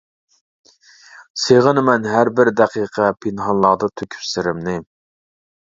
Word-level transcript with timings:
سېغىنىمەن 1.43 2.09
ھەر 2.13 2.33
بىر 2.41 2.53
دەقىقە، 2.63 3.13
پىنھانلاردا 3.27 3.95
تۆكۈپ 4.01 4.29
سىرىمنى. 4.33 4.81